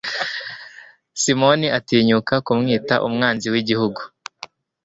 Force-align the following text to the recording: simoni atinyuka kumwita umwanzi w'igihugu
simoni 1.21 1.67
atinyuka 1.77 2.33
kumwita 2.45 2.95
umwanzi 3.07 3.47
w'igihugu 3.53 4.01